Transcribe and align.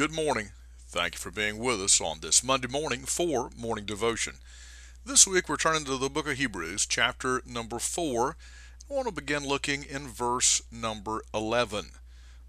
Good 0.00 0.14
morning. 0.14 0.52
Thank 0.88 1.16
you 1.16 1.18
for 1.18 1.30
being 1.30 1.58
with 1.58 1.78
us 1.82 2.00
on 2.00 2.20
this 2.20 2.42
Monday 2.42 2.68
morning 2.68 3.00
for 3.00 3.50
Morning 3.54 3.84
Devotion. 3.84 4.36
This 5.04 5.26
week 5.26 5.46
we're 5.46 5.58
turning 5.58 5.84
to 5.84 5.98
the 5.98 6.08
book 6.08 6.26
of 6.26 6.38
Hebrews, 6.38 6.86
chapter 6.86 7.42
number 7.44 7.78
4. 7.78 8.34
I 8.90 8.94
want 8.94 9.08
to 9.08 9.12
begin 9.12 9.46
looking 9.46 9.84
in 9.84 10.08
verse 10.08 10.62
number 10.72 11.20
11. 11.34 11.90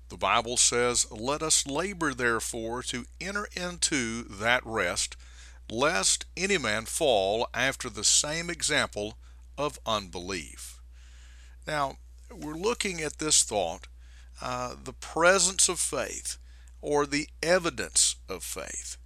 The 0.08 0.16
Bible 0.16 0.56
says, 0.56 1.12
Let 1.12 1.44
us 1.44 1.68
labor 1.68 2.14
therefore 2.14 2.84
to 2.84 3.04
enter 3.20 3.50
into 3.54 4.24
that 4.24 4.66
rest, 4.66 5.18
lest 5.70 6.24
any 6.38 6.58
man 6.58 6.86
fall 6.86 7.50
after 7.54 7.90
the 7.90 8.06
same 8.06 8.50
example 8.50 9.18
of 9.58 9.78
unbelief. 9.86 10.80
Now, 11.68 11.98
we're 12.34 12.54
looking 12.54 13.02
at 13.02 13.18
this 13.18 13.44
thought, 13.44 13.90
uh, 14.42 14.76
the 14.82 14.94
presence 14.94 15.68
of 15.68 15.82
faith 15.82 16.38
or 16.82 17.06
the 17.06 17.28
evidence 17.42 18.16
of 18.28 18.44
faith. 18.44 18.98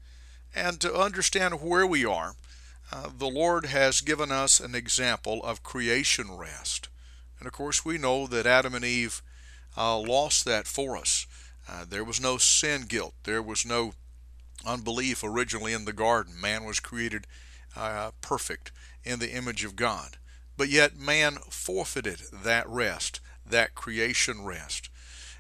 And 0.55 0.79
to 0.81 0.93
understand 0.93 1.61
where 1.61 1.85
we 1.85 2.05
are, 2.05 2.35
uh, 2.91 3.09
the 3.17 3.27
Lord 3.27 3.65
has 3.65 4.01
given 4.01 4.31
us 4.31 4.59
an 4.59 4.75
example 4.75 5.43
of 5.43 5.63
creation 5.63 6.35
rest. 6.35 6.87
And 7.39 7.47
of 7.47 7.53
course, 7.53 7.83
we 7.83 7.97
know 7.97 8.27
that 8.27 8.45
Adam 8.45 8.73
and 8.73 8.85
Eve 8.85 9.21
uh, 9.75 9.97
lost 9.97 10.45
that 10.45 10.67
for 10.67 10.95
us. 10.95 11.27
Uh, 11.67 11.83
there 11.87 12.03
was 12.03 12.21
no 12.21 12.37
sin 12.37 12.83
guilt, 12.83 13.15
there 13.23 13.41
was 13.41 13.65
no 13.65 13.93
unbelief 14.65 15.23
originally 15.23 15.73
in 15.73 15.85
the 15.85 15.93
garden. 15.93 16.39
Man 16.39 16.63
was 16.63 16.79
created 16.79 17.27
uh, 17.75 18.11
perfect 18.21 18.71
in 19.03 19.19
the 19.19 19.33
image 19.33 19.63
of 19.63 19.75
God. 19.75 20.17
But 20.57 20.69
yet, 20.69 20.97
man 20.97 21.37
forfeited 21.49 22.21
that 22.31 22.67
rest, 22.69 23.19
that 23.45 23.75
creation 23.75 24.45
rest. 24.45 24.89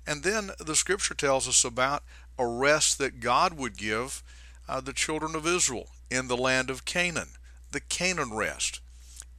And 0.05 0.23
then 0.23 0.51
the 0.59 0.75
scripture 0.75 1.13
tells 1.13 1.47
us 1.47 1.63
about 1.63 2.03
a 2.37 2.45
rest 2.45 2.97
that 2.97 3.19
God 3.19 3.53
would 3.53 3.77
give 3.77 4.23
uh, 4.67 4.81
the 4.81 4.93
children 4.93 5.35
of 5.35 5.47
Israel 5.47 5.87
in 6.09 6.27
the 6.27 6.37
land 6.37 6.69
of 6.69 6.85
Canaan, 6.85 7.29
the 7.71 7.79
Canaan 7.79 8.33
rest. 8.33 8.81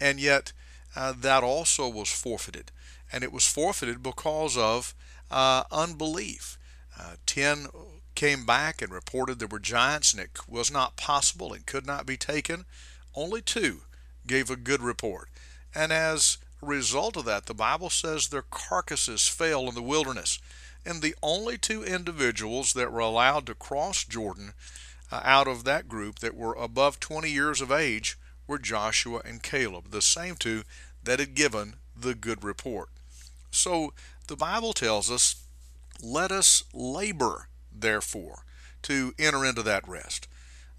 And 0.00 0.20
yet, 0.20 0.52
uh, 0.94 1.12
that 1.18 1.42
also 1.42 1.88
was 1.88 2.10
forfeited. 2.10 2.70
And 3.12 3.22
it 3.22 3.32
was 3.32 3.46
forfeited 3.46 4.02
because 4.02 4.56
of 4.56 4.94
uh, 5.30 5.64
unbelief. 5.70 6.58
Uh, 6.98 7.16
ten 7.26 7.66
came 8.14 8.46
back 8.46 8.80
and 8.80 8.90
reported 8.90 9.38
there 9.38 9.46
were 9.46 9.58
giants 9.58 10.12
and 10.12 10.22
it 10.22 10.30
was 10.48 10.72
not 10.72 10.96
possible 10.96 11.52
and 11.52 11.66
could 11.66 11.86
not 11.86 12.06
be 12.06 12.16
taken. 12.16 12.64
Only 13.14 13.42
two 13.42 13.82
gave 14.26 14.50
a 14.50 14.56
good 14.56 14.80
report. 14.80 15.28
And 15.74 15.92
as 15.92 16.38
a 16.62 16.66
result 16.66 17.16
of 17.16 17.26
that, 17.26 17.46
the 17.46 17.54
Bible 17.54 17.90
says 17.90 18.28
their 18.28 18.44
carcasses 18.50 19.28
fell 19.28 19.68
in 19.68 19.74
the 19.74 19.82
wilderness 19.82 20.38
and 20.86 21.02
the 21.02 21.16
only 21.22 21.58
two 21.58 21.82
individuals 21.82 22.72
that 22.72 22.92
were 22.92 23.00
allowed 23.00 23.46
to 23.46 23.54
cross 23.54 24.04
Jordan 24.04 24.54
uh, 25.10 25.20
out 25.24 25.48
of 25.48 25.64
that 25.64 25.88
group 25.88 26.20
that 26.20 26.36
were 26.36 26.54
above 26.54 27.00
20 27.00 27.30
years 27.30 27.60
of 27.60 27.72
age 27.72 28.16
were 28.46 28.58
Joshua 28.58 29.20
and 29.24 29.42
Caleb, 29.42 29.90
the 29.90 30.00
same 30.00 30.36
two 30.36 30.62
that 31.02 31.18
had 31.18 31.34
given 31.34 31.74
the 31.94 32.14
good 32.14 32.44
report. 32.44 32.88
So 33.50 33.92
the 34.28 34.36
Bible 34.36 34.72
tells 34.72 35.10
us, 35.10 35.44
let 36.02 36.30
us 36.30 36.64
labor, 36.72 37.48
therefore, 37.72 38.44
to 38.82 39.12
enter 39.18 39.44
into 39.44 39.62
that 39.62 39.86
rest. 39.88 40.28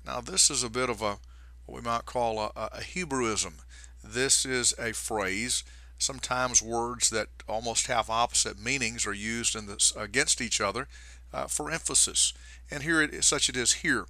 Now, 0.05 0.22
this 0.22 0.50
is 0.50 0.63
a 0.63 0.69
bit 0.69 0.89
of 0.89 1.02
a 1.02 1.17
what 1.66 1.81
we 1.81 1.81
might 1.81 2.05
call 2.05 2.39
a, 2.39 2.52
a 2.55 2.80
Hebrewism. 2.80 3.55
This 4.02 4.45
is 4.45 4.73
a 4.80 4.94
phrase 4.94 5.66
Sometimes 5.98 6.62
words 6.62 7.09
that 7.09 7.30
almost 7.48 7.88
have 7.88 8.09
opposite 8.09 8.59
meanings 8.59 9.06
are 9.06 9.14
used 9.14 9.56
against 9.95 10.42
each 10.42 10.62
other 10.62 10.88
uh, 11.34 11.48
for 11.48 11.72
emphasis. 11.72 12.34
And 12.70 12.84
here 12.84 13.02
it 13.02 13.23
such 13.23 13.50
it 13.50 13.58
is 13.58 13.73
here. 13.73 14.06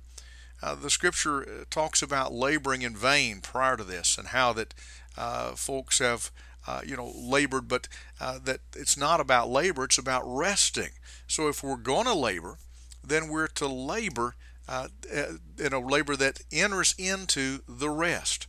Uh, 0.62 0.76
the 0.76 0.90
scripture 0.90 1.42
uh, 1.44 1.64
talks 1.70 2.02
about 2.02 2.34
laboring 2.34 2.82
in 2.82 2.96
vain 2.96 3.42
prior 3.42 3.78
to 3.78 3.84
this 3.84 4.18
and 4.18 4.30
how 4.30 4.54
that 4.54 4.74
uh, 5.18 5.52
folks 5.52 6.00
have 6.00 6.32
uh, 6.68 6.82
you 6.86 6.98
know 6.98 7.14
labored 7.16 7.68
but 7.68 7.88
uh, 8.20 8.40
that 8.44 8.60
it's 8.76 8.98
not 8.98 9.20
about 9.20 9.50
labor 9.50 9.86
it's 9.86 9.98
about 9.98 10.24
resting 10.26 10.90
so 11.28 11.48
if 11.48 11.64
we're 11.64 11.78
going 11.78 12.06
to 12.06 12.14
labor 12.14 12.58
then 13.04 13.30
we're 13.30 13.48
to 13.48 13.68
labor 13.68 14.36
in 15.58 15.72
a 15.72 15.80
labor 15.80 16.16
that 16.18 16.42
enters 16.52 16.94
into 16.98 17.60
the 17.70 17.90
rest 17.90 18.48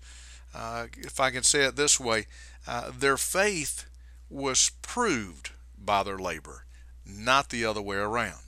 if 0.98 1.20
i 1.20 1.30
can 1.30 1.42
say 1.42 1.64
it 1.64 1.76
this 1.76 1.98
way 2.00 2.26
uh, 2.66 2.90
their 2.96 3.16
faith 3.16 3.86
was 4.28 4.72
proved 4.82 5.52
by 5.78 6.02
their 6.02 6.18
labor, 6.18 6.66
not 7.06 7.48
the 7.48 7.64
other 7.64 7.80
way 7.80 7.96
around. 7.96 8.42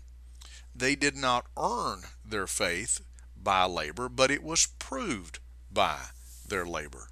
They 0.75 0.95
did 0.95 1.17
not 1.17 1.47
earn 1.57 2.03
their 2.25 2.47
faith 2.47 3.01
by 3.35 3.65
labor, 3.65 4.09
but 4.09 4.31
it 4.31 4.43
was 4.43 4.67
proved 4.79 5.39
by 5.73 5.99
their 6.47 6.67
labor. 6.67 7.09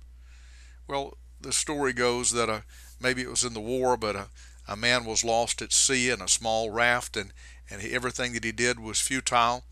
Well, 0.87 1.17
the 1.41 1.53
story 1.53 1.95
goes 1.95 2.33
that 2.33 2.51
a, 2.51 2.53
uh, 2.53 2.61
maybe 3.01 3.23
it 3.23 3.31
was 3.31 3.45
in 3.45 3.55
the 3.55 3.61
war, 3.61 3.97
but 3.97 4.17
a, 4.17 4.29
a 4.67 4.77
man 4.77 5.05
was 5.05 5.25
lost 5.25 5.63
at 5.63 5.73
sea 5.73 6.11
in 6.11 6.21
a 6.21 6.29
small 6.29 6.71
raft, 6.71 7.17
and, 7.17 7.33
and 7.71 7.83
everything 7.83 8.35
that 8.35 8.45
he 8.45 8.53
did 8.53 8.79
was 8.79 9.01
futile. 9.01 9.65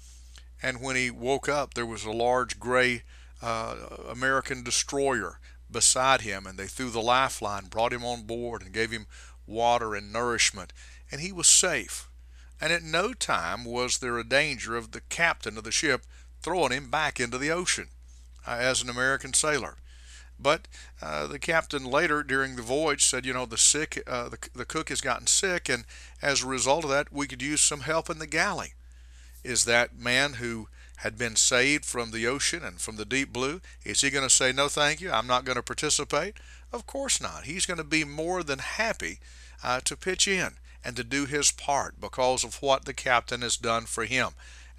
And 0.62 0.80
when 0.80 0.96
he 0.96 1.10
woke 1.10 1.48
up, 1.48 1.74
there 1.74 1.84
was 1.84 2.04
a 2.04 2.10
large 2.10 2.58
gray 2.58 3.02
uh, 3.42 3.76
American 4.08 4.62
destroyer 4.62 5.40
beside 5.70 6.22
him, 6.22 6.46
and 6.46 6.58
they 6.58 6.66
threw 6.66 6.90
the 6.90 7.00
lifeline, 7.00 7.66
brought 7.66 7.92
him 7.92 8.04
on 8.04 8.22
board, 8.22 8.62
and 8.62 8.72
gave 8.72 8.90
him 8.90 9.06
water 9.46 9.94
and 9.94 10.12
nourishment, 10.12 10.72
and 11.10 11.20
he 11.20 11.32
was 11.32 11.46
safe. 11.46 12.08
And 12.60 12.72
at 12.72 12.82
no 12.82 13.12
time 13.12 13.64
was 13.64 13.98
there 13.98 14.18
a 14.18 14.24
danger 14.24 14.76
of 14.76 14.92
the 14.92 15.02
captain 15.02 15.58
of 15.58 15.64
the 15.64 15.72
ship 15.72 16.02
throwing 16.40 16.72
him 16.72 16.90
back 16.90 17.20
into 17.20 17.38
the 17.38 17.50
ocean 17.50 17.88
uh, 18.46 18.56
as 18.58 18.82
an 18.82 18.88
American 18.88 19.32
sailor. 19.32 19.76
But 20.38 20.68
uh, 21.00 21.26
the 21.26 21.38
captain 21.38 21.84
later 21.84 22.22
during 22.22 22.56
the 22.56 22.62
voyage 22.62 23.04
said, 23.04 23.24
you 23.24 23.32
know, 23.32 23.46
the 23.46 23.58
sick, 23.58 24.02
uh, 24.06 24.28
the, 24.28 24.38
the 24.54 24.64
cook 24.64 24.90
has 24.90 25.00
gotten 25.00 25.26
sick, 25.26 25.68
and 25.68 25.84
as 26.20 26.42
a 26.42 26.46
result 26.46 26.84
of 26.84 26.90
that, 26.90 27.12
we 27.12 27.26
could 27.26 27.42
use 27.42 27.60
some 27.60 27.80
help 27.80 28.10
in 28.10 28.18
the 28.18 28.26
galley. 28.26 28.74
Is 29.42 29.64
that 29.64 29.98
man 29.98 30.34
who 30.34 30.68
had 30.96 31.18
been 31.18 31.36
saved 31.36 31.84
from 31.84 32.10
the 32.10 32.26
ocean 32.26 32.64
and 32.64 32.80
from 32.80 32.96
the 32.96 33.04
deep 33.04 33.32
blue, 33.32 33.60
is 33.84 34.00
he 34.00 34.10
going 34.10 34.26
to 34.26 34.34
say, 34.34 34.52
No, 34.52 34.68
thank 34.68 35.00
you, 35.00 35.10
I'm 35.10 35.26
not 35.26 35.44
going 35.44 35.56
to 35.56 35.62
participate? 35.62 36.36
Of 36.72 36.86
course 36.86 37.20
not. 37.20 37.44
He's 37.44 37.66
going 37.66 37.78
to 37.78 37.84
be 37.84 38.04
more 38.04 38.42
than 38.42 38.58
happy 38.58 39.20
uh, 39.62 39.80
to 39.84 39.96
pitch 39.96 40.26
in 40.26 40.54
and 40.84 40.96
to 40.96 41.04
do 41.04 41.26
his 41.26 41.50
part 41.50 42.00
because 42.00 42.44
of 42.44 42.62
what 42.62 42.84
the 42.84 42.94
captain 42.94 43.42
has 43.42 43.56
done 43.56 43.84
for 43.84 44.04
him. 44.04 44.30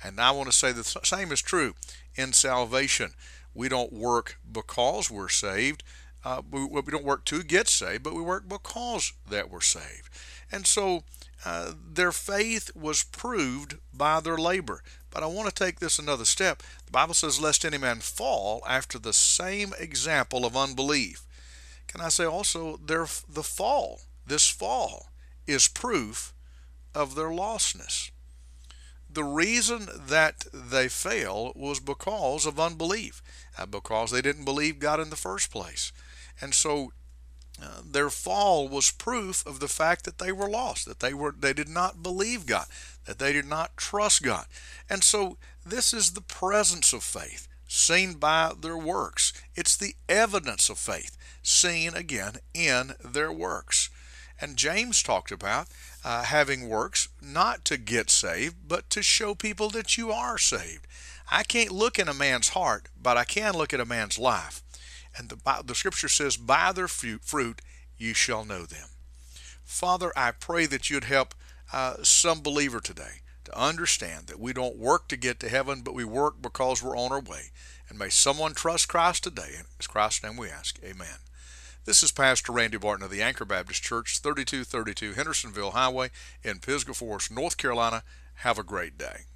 And 0.04 0.20
I 0.20 0.32
want 0.32 0.50
to 0.50 0.56
say 0.56 0.72
the 0.72 0.84
same 0.84 1.32
is 1.32 1.42
true 1.42 1.74
in 2.16 2.34
salvation. 2.34 3.14
We 3.54 3.70
don't 3.70 3.92
work 3.92 4.38
because 4.50 5.10
we're 5.10 5.30
saved. 5.30 5.84
Uh, 6.24 6.42
we, 6.50 6.66
we 6.66 6.82
don't 6.84 7.04
work 7.04 7.26
to 7.26 7.44
get 7.44 7.68
saved, 7.68 8.04
but 8.04 8.14
we 8.14 8.22
work 8.22 8.48
because 8.48 9.14
that 9.30 9.50
we're 9.50 9.62
saved. 9.62 10.10
And 10.52 10.66
so 10.68 11.04
uh, 11.46 11.74
their 11.92 12.12
faith 12.12 12.76
was 12.76 13.04
proved 13.04 13.78
by 13.94 14.20
their 14.20 14.38
labor. 14.38 14.82
But 15.18 15.24
I 15.24 15.28
want 15.30 15.50
to 15.50 15.64
take 15.64 15.80
this 15.80 15.98
another 15.98 16.26
step. 16.26 16.62
The 16.86 16.92
Bible 16.92 17.16
says, 17.16 17.42
Lest 17.42 17.66
any 17.66 17.80
man 17.80 18.02
fall 18.02 18.62
after 18.70 19.00
the 19.00 19.14
same 19.14 19.74
example 19.80 20.46
of 20.46 20.56
unbelief. 20.56 21.26
Can 21.88 22.02
I 22.02 22.10
say 22.10 22.26
also, 22.26 22.78
their, 22.78 23.08
the 23.28 23.42
fall, 23.42 24.02
this 24.28 24.48
fall, 24.48 25.08
is 25.48 25.68
proof 25.68 26.36
of 26.94 27.16
their 27.16 27.30
lostness. 27.30 28.12
The 29.10 29.24
reason 29.24 29.88
that 30.06 30.46
they 30.54 30.88
fail 30.88 31.52
was 31.56 31.80
because 31.80 32.46
of 32.46 32.60
unbelief, 32.60 33.24
because 33.72 34.12
they 34.12 34.22
didn't 34.22 34.46
believe 34.46 34.78
God 34.78 35.00
in 35.00 35.10
the 35.10 35.16
first 35.16 35.50
place. 35.50 35.92
And 36.40 36.54
so 36.54 36.92
their 37.84 38.10
fall 38.10 38.68
was 38.68 38.92
proof 38.92 39.46
of 39.46 39.60
the 39.60 39.68
fact 39.68 40.06
that 40.06 40.20
they 40.20 40.32
were 40.32 40.50
lost, 40.50 40.86
that 40.86 41.00
they 41.00 41.14
were 41.14 41.34
they 41.38 41.54
did 41.54 41.70
not 41.70 42.04
believe 42.04 42.46
God, 42.46 42.68
that 43.06 43.20
they 43.20 43.34
did 43.34 43.46
not 43.46 43.78
trust 43.78 44.22
God. 44.24 44.46
And 44.90 45.04
so 45.04 45.38
this 45.66 45.94
is 45.94 46.12
the 46.12 46.22
presence 46.22 46.94
of 46.94 47.04
faith 47.04 47.48
seen 47.68 48.14
by 48.14 48.54
their 48.60 48.78
works. 48.78 49.34
It's 49.56 49.76
the 49.76 49.96
evidence 50.08 50.70
of 50.70 50.78
faith 50.78 51.18
seen 51.42 51.94
again 51.94 52.38
in 52.54 52.94
their 53.04 53.32
works. 53.32 53.90
And 54.40 54.56
James 54.56 55.02
talked 55.02 55.32
about 55.32 55.68
uh, 56.04 56.24
having 56.24 56.70
works 56.70 57.10
not 57.22 57.66
to 57.66 57.78
get 57.78 58.10
saved, 58.10 58.56
but 58.68 58.90
to 58.92 59.02
show 59.02 59.34
people 59.34 59.70
that 59.70 59.98
you 59.98 60.12
are 60.12 60.38
saved. 60.38 60.86
I 61.30 61.44
can't 61.44 61.72
look 61.72 62.00
in 62.00 62.08
a 62.08 62.14
man's 62.14 62.50
heart, 62.50 62.88
but 63.02 63.18
I 63.18 63.26
can 63.26 63.56
look 63.56 63.74
at 63.74 63.80
a 63.80 63.86
man's 63.86 64.20
life. 64.20 64.64
And 65.18 65.30
the, 65.30 65.64
the 65.66 65.76
scripture 65.76 66.10
says, 66.10 66.38
By 66.38 66.72
their 66.72 66.88
fruit 66.88 67.62
you 67.98 68.14
shall 68.14 68.46
know 68.46 68.66
them. 68.66 68.90
Father, 69.64 70.12
I 70.16 70.32
pray 70.32 70.66
that 70.68 70.90
you'd 70.90 71.06
help 71.06 71.34
uh, 71.74 71.96
some 72.04 72.42
believer 72.42 72.80
today 72.80 73.22
to 73.46 73.58
understand 73.60 74.28
that 74.28 74.40
we 74.40 74.54
don't 74.54 74.78
work 74.78 75.08
to 75.08 75.18
get 75.18 75.40
to 75.40 75.50
heaven, 75.50 75.82
but 75.82 75.94
we 75.94 76.06
work 76.06 76.42
because 76.42 76.84
we're 76.84 76.98
on 76.98 77.12
our 77.12 77.22
way. 77.22 77.52
And 77.90 77.98
may 77.98 78.10
someone 78.10 78.54
trust 78.54 78.90
Christ 78.90 79.24
today. 79.24 79.52
In 79.58 79.66
Christ's 79.88 80.24
name 80.24 80.38
we 80.38 80.50
ask. 80.50 80.80
Amen. 80.84 81.20
This 81.86 82.04
is 82.04 82.12
Pastor 82.12 82.52
Randy 82.52 82.78
Barton 82.78 83.06
of 83.06 83.12
the 83.12 83.22
Anchor 83.22 83.46
Baptist 83.46 83.82
Church, 83.82 84.20
3232 84.20 85.14
Hendersonville 85.14 85.72
Highway 85.72 86.12
in 86.44 86.60
Pisgah 86.60 86.94
Forest, 86.94 87.32
North 87.32 87.56
Carolina. 87.56 88.04
Have 88.42 88.60
a 88.60 88.64
great 88.64 88.98
day. 88.98 89.28